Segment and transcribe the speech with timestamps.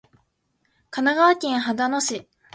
[0.89, 2.27] 神奈川県秦野市